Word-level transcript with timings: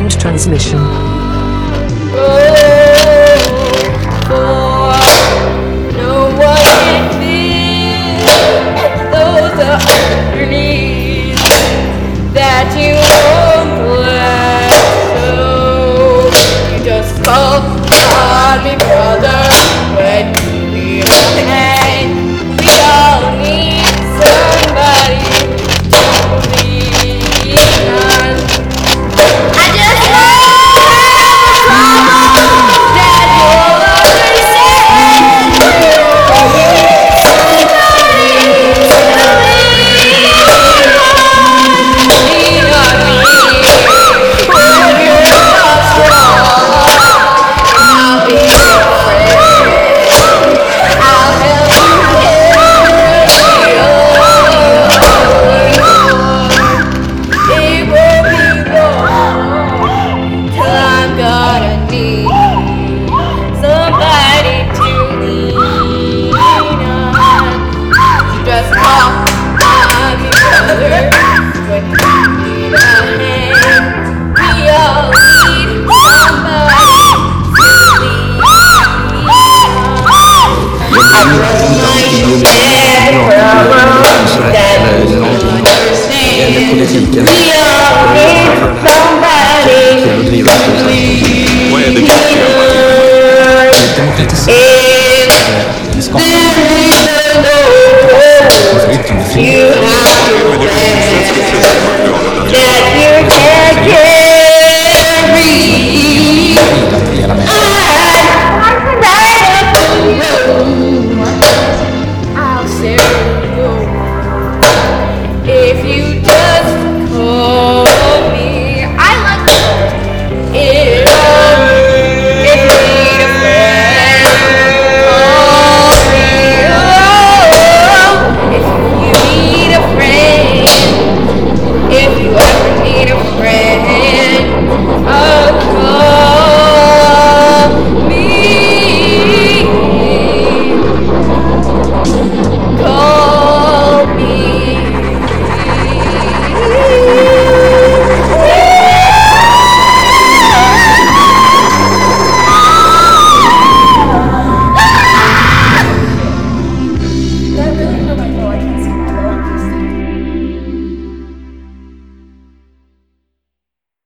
end 0.00 0.18
transmission. 0.18 0.80